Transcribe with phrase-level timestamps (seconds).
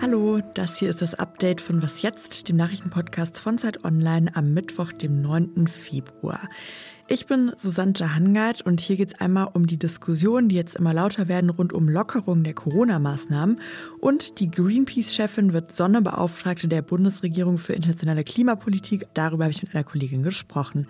[0.00, 4.54] Hallo, das hier ist das Update von Was jetzt, dem Nachrichtenpodcast von Zeit Online am
[4.54, 5.68] Mittwoch, dem 9.
[5.68, 6.48] Februar.
[7.06, 10.92] Ich bin Susanne Jahangard und hier geht es einmal um die Diskussionen, die jetzt immer
[10.92, 13.60] lauter werden rund um Lockerung der Corona-Maßnahmen.
[14.00, 19.06] Und die Greenpeace-Chefin wird Sonderbeauftragte der Bundesregierung für internationale Klimapolitik.
[19.14, 20.88] Darüber habe ich mit einer Kollegin gesprochen.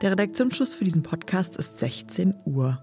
[0.00, 2.82] Der Redaktionsschluss für diesen Podcast ist 16 Uhr.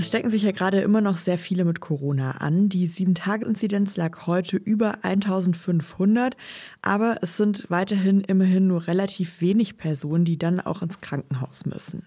[0.00, 2.70] Es stecken sich ja gerade immer noch sehr viele mit Corona an.
[2.70, 6.38] Die 7-Tage-Inzidenz lag heute über 1500,
[6.80, 12.06] aber es sind weiterhin immerhin nur relativ wenig Personen, die dann auch ins Krankenhaus müssen.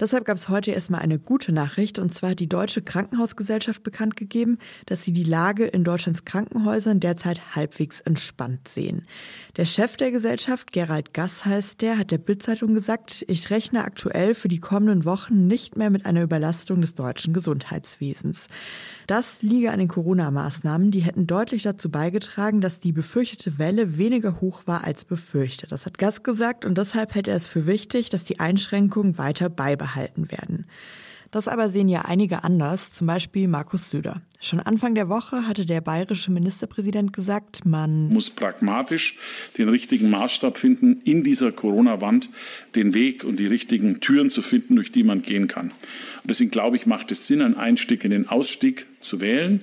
[0.00, 4.16] Deshalb gab es heute erstmal eine gute Nachricht, und zwar hat die Deutsche Krankenhausgesellschaft bekannt
[4.16, 9.02] gegeben, dass sie die Lage in Deutschlands Krankenhäusern derzeit halbwegs entspannt sehen.
[9.58, 14.34] Der Chef der Gesellschaft, Gerald Gass heißt der, hat der Bildzeitung gesagt, ich rechne aktuell
[14.34, 18.48] für die kommenden Wochen nicht mehr mit einer Überlastung des deutschen Gesundheitswesens.
[19.06, 24.40] Das liege an den Corona-Maßnahmen, die hätten deutlich dazu beigetragen, dass die befürchtete Welle weniger
[24.40, 25.70] hoch war als befürchtet.
[25.72, 29.50] Das hat Gass gesagt und deshalb hätte er es für wichtig, dass die Einschränkungen weiter
[29.50, 30.66] beibehalten werden.
[31.34, 34.22] Das aber sehen ja einige anders, zum Beispiel Markus Söder.
[34.40, 39.18] Schon Anfang der Woche hatte der bayerische Ministerpräsident gesagt, man muss pragmatisch
[39.58, 42.30] den richtigen Maßstab finden, in dieser Corona-Wand
[42.76, 45.70] den Weg und die richtigen Türen zu finden, durch die man gehen kann.
[45.70, 49.60] Und deswegen glaube ich, macht es Sinn, einen Einstieg in den Ausstieg zu wählen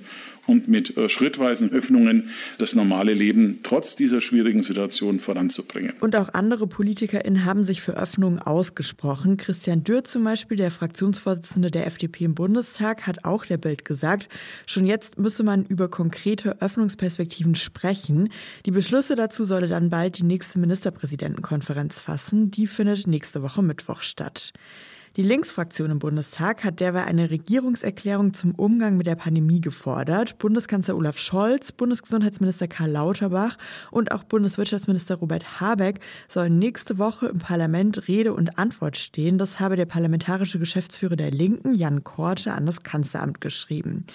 [0.52, 5.94] und mit äh, schrittweisen Öffnungen das normale Leben trotz dieser schwierigen Situation voranzubringen.
[6.02, 9.38] Und auch andere PolitikerInnen haben sich für Öffnungen ausgesprochen.
[9.38, 14.28] Christian Dürr zum Beispiel, der Fraktionsvorsitzende der FDP im Bundestag, hat auch der Bild gesagt,
[14.66, 18.30] schon jetzt müsse man über konkrete Öffnungsperspektiven sprechen.
[18.66, 22.52] Die Beschlüsse dazu solle dann bald die nächste Ministerpräsidentenkonferenz fassen.
[22.52, 24.52] Die findet nächste Woche Mittwoch statt.
[25.18, 30.38] Die Linksfraktion im Bundestag hat derweil eine Regierungserklärung zum Umgang mit der Pandemie gefordert.
[30.38, 33.58] Bundeskanzler Olaf Scholz, Bundesgesundheitsminister Karl Lauterbach
[33.92, 39.38] und auch Bundeswirtschaftsminister Robert Habeck sollen nächste Woche im Parlament Rede und Antwort stehen.
[39.38, 44.06] Das habe der parlamentarische Geschäftsführer der Linken, Jan Korte, an das Kanzleramt geschrieben.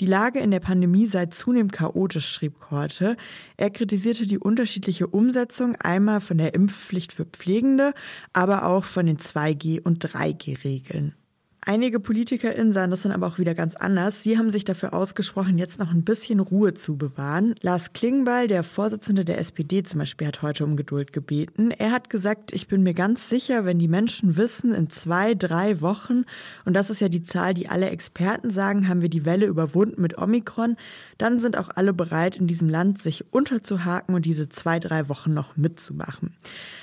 [0.00, 3.16] Die Lage in der Pandemie sei zunehmend chaotisch, schrieb Korte.
[3.56, 7.94] Er kritisierte die unterschiedliche Umsetzung einmal von der Impfpflicht für Pflegende,
[8.32, 10.02] aber auch von den 2G- und
[10.32, 11.14] 3G-Regeln.
[11.64, 14.24] Einige PolitikerInnen sahen das dann aber auch wieder ganz anders.
[14.24, 17.54] Sie haben sich dafür ausgesprochen, jetzt noch ein bisschen Ruhe zu bewahren.
[17.60, 21.70] Lars Klingbeil, der Vorsitzende der SPD zum Beispiel, hat heute um Geduld gebeten.
[21.70, 25.80] Er hat gesagt, ich bin mir ganz sicher, wenn die Menschen wissen, in zwei, drei
[25.80, 26.24] Wochen,
[26.64, 30.02] und das ist ja die Zahl, die alle Experten sagen, haben wir die Welle überwunden
[30.02, 30.76] mit Omikron,
[31.16, 35.32] dann sind auch alle bereit, in diesem Land sich unterzuhaken und diese zwei, drei Wochen
[35.32, 36.34] noch mitzumachen.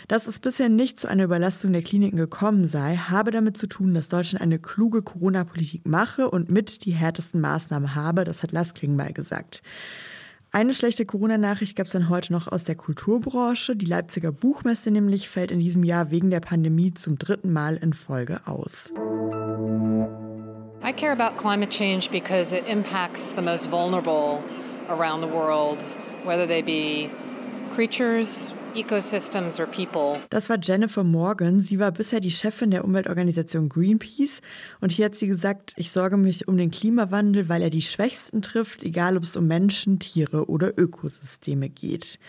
[0.07, 3.93] Dass es bisher nicht zu einer Überlastung der Kliniken gekommen sei, habe damit zu tun,
[3.93, 8.23] dass Deutschland eine kluge Corona-Politik mache und mit die härtesten Maßnahmen habe.
[8.23, 9.63] Das hat Lars Klingbeil gesagt.
[10.51, 13.75] Eine schlechte Corona-Nachricht gab es dann heute noch aus der Kulturbranche.
[13.75, 17.93] Die Leipziger Buchmesse nämlich fällt in diesem Jahr wegen der Pandemie zum dritten Mal in
[17.93, 18.91] Folge aus.
[20.83, 24.43] I care about climate change because it impacts the most vulnerable
[24.87, 25.79] around the world,
[26.25, 27.09] whether they be
[27.75, 30.21] creatures, ecosystems or people.
[30.29, 31.61] Das war Jennifer Morgan.
[31.61, 34.41] Sie war bisher die Chefin der Umweltorganisation Greenpeace
[34.81, 38.41] und hier hat sie gesagt, ich sorge mich um den Klimawandel, weil er die Schwächsten
[38.41, 42.19] trifft, egal ob es um Menschen, Tiere oder Ökosysteme geht.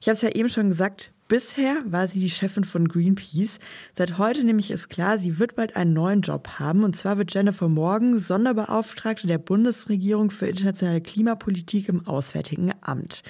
[0.00, 3.58] Ich habe es ja eben schon gesagt, Bisher war sie die Chefin von Greenpeace.
[3.94, 6.84] Seit heute nämlich ist klar, sie wird bald einen neuen Job haben.
[6.84, 13.24] Und zwar wird Jennifer Morgan Sonderbeauftragte der Bundesregierung für internationale Klimapolitik im Auswärtigen Amt.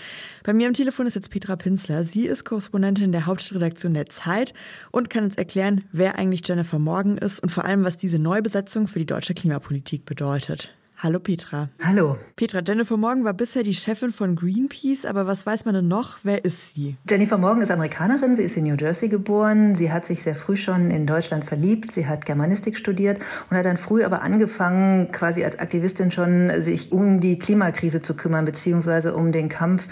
[0.44, 2.04] Bei mir am Telefon ist jetzt Petra Pinzler.
[2.04, 4.52] Sie ist Korrespondentin der Hauptredaktion der Zeit
[4.90, 8.88] und kann uns erklären, wer eigentlich Jennifer Morgan ist und vor allem, was diese Neubesetzung
[8.88, 10.74] für die deutsche Klimapolitik bedeutet.
[10.98, 11.68] Hallo Petra.
[11.84, 12.16] Hallo.
[12.36, 16.16] Petra, Jennifer Morgan war bisher die Chefin von Greenpeace, aber was weiß man denn noch?
[16.22, 16.96] Wer ist sie?
[17.06, 20.56] Jennifer Morgan ist Amerikanerin, sie ist in New Jersey geboren, sie hat sich sehr früh
[20.56, 23.18] schon in Deutschland verliebt, sie hat Germanistik studiert
[23.50, 28.14] und hat dann früh aber angefangen, quasi als Aktivistin schon sich um die Klimakrise zu
[28.14, 29.86] kümmern, beziehungsweise um den Kampf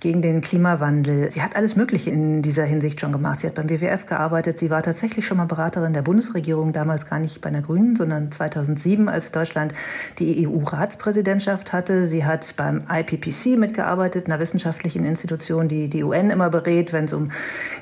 [0.00, 1.30] gegen den Klimawandel.
[1.32, 3.40] Sie hat alles Mögliche in dieser Hinsicht schon gemacht.
[3.40, 4.58] Sie hat beim WWF gearbeitet.
[4.58, 8.32] Sie war tatsächlich schon mal Beraterin der Bundesregierung, damals gar nicht bei einer Grünen, sondern
[8.32, 9.72] 2007, als Deutschland
[10.18, 12.08] die EU-Ratspräsidentschaft hatte.
[12.08, 17.12] Sie hat beim IPPC mitgearbeitet, einer wissenschaftlichen Institution, die die UN immer berät, wenn es
[17.12, 17.30] um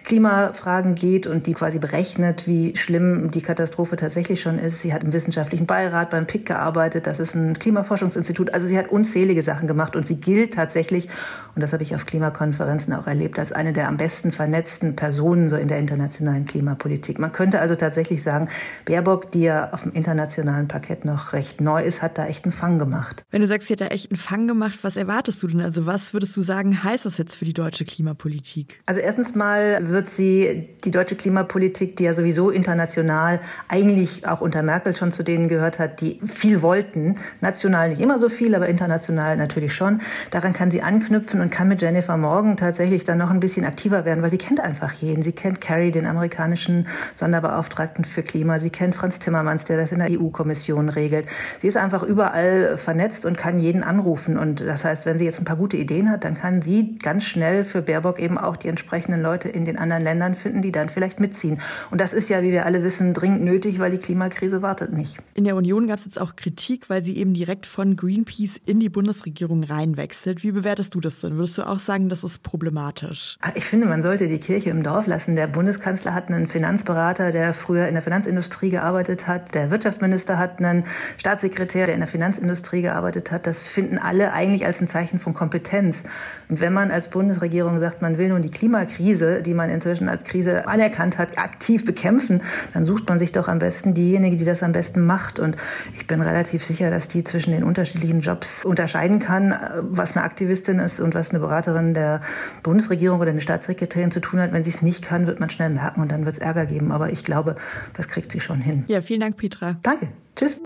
[0.05, 4.83] Klimafragen geht und die quasi berechnet, wie schlimm die Katastrophe tatsächlich schon ist.
[4.83, 7.07] Sie hat im wissenschaftlichen Beirat beim PIC gearbeitet.
[7.07, 8.53] Das ist ein Klimaforschungsinstitut.
[8.53, 11.09] Also sie hat unzählige Sachen gemacht und sie gilt tatsächlich
[11.55, 15.49] und das habe ich auf Klimakonferenzen auch erlebt, als eine der am besten vernetzten Personen
[15.49, 17.19] so in der internationalen Klimapolitik.
[17.19, 18.49] Man könnte also tatsächlich sagen,
[18.85, 22.53] Baerbock, die ja auf dem internationalen Parkett noch recht neu ist, hat da echt einen
[22.53, 23.25] Fang gemacht.
[23.31, 25.61] Wenn du sagst, sie hat da echt einen Fang gemacht, was erwartest du denn?
[25.61, 28.81] Also was würdest du sagen, heißt das jetzt für die deutsche Klimapolitik?
[28.87, 34.63] Also erstens mal wird sie die deutsche Klimapolitik, die ja sowieso international eigentlich auch unter
[34.63, 38.69] Merkel schon zu denen gehört hat, die viel wollten, national nicht immer so viel, aber
[38.69, 40.01] international natürlich schon,
[40.31, 44.07] daran kann sie anknüpfen und kann mit Jennifer Morgan tatsächlich dann noch ein bisschen aktiver
[44.07, 45.23] werden, weil sie kennt einfach jeden.
[45.23, 48.59] Sie kennt Kerry, den amerikanischen Sonderbeauftragten für Klima.
[48.61, 51.27] Sie kennt Franz Timmermans, der das in der EU-Kommission regelt.
[51.61, 54.39] Sie ist einfach überall vernetzt und kann jeden anrufen.
[54.39, 57.25] Und das heißt, wenn sie jetzt ein paar gute Ideen hat, dann kann sie ganz
[57.25, 60.89] schnell für Baerbock eben auch die entsprechenden Leute in den anderen Ländern finden, die dann
[60.89, 61.61] vielleicht mitziehen.
[61.91, 65.19] Und das ist ja, wie wir alle wissen, dringend nötig, weil die Klimakrise wartet nicht.
[65.35, 68.81] In der Union gab es jetzt auch Kritik, weil sie eben direkt von Greenpeace in
[68.81, 70.43] die Bundesregierung reinwechselt.
[70.43, 71.34] Wie bewertest du das denn?
[71.37, 73.37] Würdest du auch sagen, das ist problematisch?
[73.41, 75.35] Ah, ich finde, man sollte die Kirche im Dorf lassen.
[75.35, 79.53] Der Bundeskanzler hat einen Finanzberater, der früher in der Finanzindustrie gearbeitet hat.
[79.53, 80.85] Der Wirtschaftsminister hat einen
[81.19, 83.49] Staatssekretär, der in der Finanzindustrie gearbeitet hat.
[83.49, 86.05] Das finden alle eigentlich als ein Zeichen von Kompetenz.
[86.49, 90.23] Und wenn man als Bundesregierung sagt, man will nun die Klimakrise, die man inzwischen als
[90.23, 92.43] Krise anerkannt hat, aktiv bekämpfen,
[92.75, 95.41] dann sucht man sich doch am besten diejenige, die das am besten macht.
[95.41, 95.57] Und
[95.97, 100.79] ich bin relativ sicher, dass die zwischen den unterschiedlichen Jobs unterscheiden kann, was eine Aktivistin
[100.79, 102.23] ist und was eine Beraterin der
[102.63, 104.53] Bundesregierung oder eine Staatssekretärin zu tun hat.
[104.53, 106.93] Wenn sie es nicht kann, wird man schnell merken und dann wird es Ärger geben.
[106.93, 107.57] Aber ich glaube,
[107.97, 108.85] das kriegt sie schon hin.
[108.89, 109.77] Ja, vielen Dank, Petra.
[109.83, 110.09] Danke.
[110.37, 110.61] Tschüss.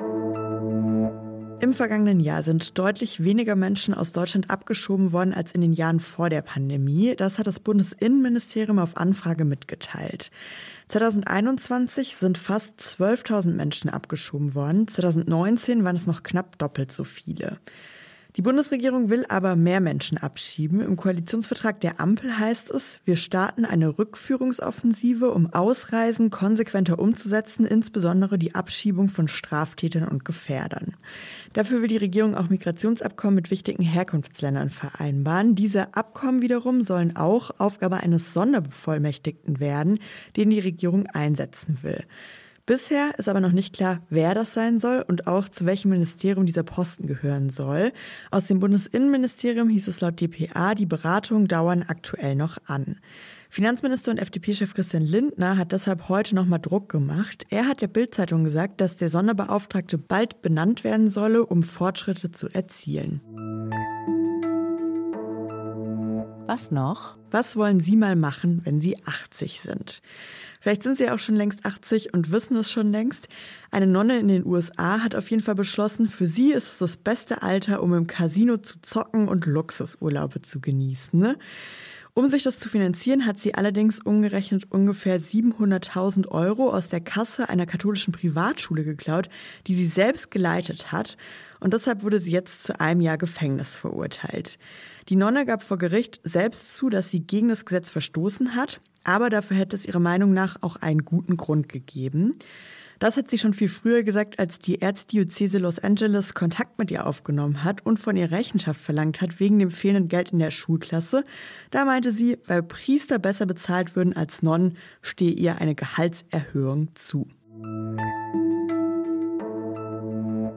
[1.61, 5.99] Im vergangenen Jahr sind deutlich weniger Menschen aus Deutschland abgeschoben worden als in den Jahren
[5.99, 7.17] vor der Pandemie.
[7.17, 10.31] Das hat das Bundesinnenministerium auf Anfrage mitgeteilt.
[10.87, 14.87] 2021 sind fast 12.000 Menschen abgeschoben worden.
[14.87, 17.59] 2019 waren es noch knapp doppelt so viele.
[18.39, 20.81] Die Bundesregierung will aber mehr Menschen abschieben.
[20.81, 28.39] Im Koalitionsvertrag der Ampel heißt es, wir starten eine Rückführungsoffensive, um Ausreisen konsequenter umzusetzen, insbesondere
[28.39, 30.95] die Abschiebung von Straftätern und Gefährdern.
[31.53, 35.57] Dafür will die Regierung auch Migrationsabkommen mit wichtigen Herkunftsländern vereinbaren.
[35.57, 39.99] Diese Abkommen wiederum sollen auch Aufgabe eines Sonderbevollmächtigten werden,
[40.37, 42.05] den die Regierung einsetzen will.
[42.69, 46.45] Bisher ist aber noch nicht klar, wer das sein soll und auch zu welchem Ministerium
[46.45, 47.93] dieser Posten gehören soll.
[48.31, 53.01] Aus dem Bundesinnenministerium hieß es laut dpa, die Beratungen dauern aktuell noch an.
[53.49, 57.47] Finanzminister und FDP-Chef Christian Lindner hat deshalb heute nochmal Druck gemacht.
[57.49, 62.49] Er hat der Bild-Zeitung gesagt, dass der Sonderbeauftragte bald benannt werden solle, um Fortschritte zu
[62.49, 63.23] erzielen.
[66.47, 67.17] Was noch?
[67.31, 70.03] Was wollen Sie mal machen, wenn Sie 80 sind?
[70.61, 73.29] Vielleicht sind Sie auch schon längst 80 und wissen es schon längst.
[73.71, 76.97] Eine Nonne in den USA hat auf jeden Fall beschlossen, für sie ist es das
[76.97, 81.19] beste Alter, um im Casino zu zocken und Luxusurlaube zu genießen.
[81.19, 81.37] Ne?
[82.19, 87.49] Um sich das zu finanzieren, hat sie allerdings umgerechnet ungefähr 700.000 Euro aus der Kasse
[87.49, 89.29] einer katholischen Privatschule geklaut,
[89.69, 91.17] die sie selbst geleitet hat.
[91.61, 94.59] Und deshalb wurde sie jetzt zu einem Jahr Gefängnis verurteilt.
[95.09, 99.31] Die Nonne gab vor Gericht selbst zu, dass sie gegen das Gesetz verstoßen hat, aber
[99.31, 102.35] dafür hätte es ihrer Meinung nach auch einen guten Grund gegeben.
[102.99, 107.07] Das hat sie schon viel früher gesagt, als die Erzdiözese Los Angeles Kontakt mit ihr
[107.07, 111.25] aufgenommen hat und von ihr Rechenschaft verlangt hat wegen dem fehlenden Geld in der Schulklasse.
[111.71, 117.29] Da meinte sie, weil Priester besser bezahlt würden als Nonnen, stehe ihr eine Gehaltserhöhung zu.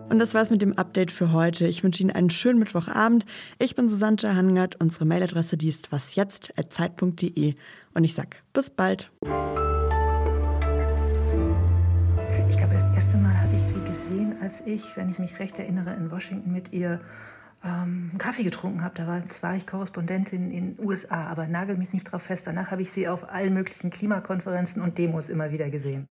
[0.09, 1.67] Und das war's mit dem Update für heute.
[1.67, 3.25] Ich wünsche Ihnen einen schönen Mittwochabend.
[3.59, 4.75] Ich bin Susanne Hangert.
[4.81, 7.55] Unsere Mailadresse die ist wasjetzt.zeit.de.
[7.93, 9.09] Und ich sag bis bald.
[14.11, 16.99] Gesehen, als ich, wenn ich mich recht erinnere, in Washington mit ihr
[17.63, 18.93] ähm, Kaffee getrunken habe.
[18.95, 22.47] Da war, war ich Korrespondentin in den USA, aber nagel mich nicht drauf fest.
[22.47, 26.07] Danach habe ich sie auf allen möglichen Klimakonferenzen und Demos immer wieder gesehen.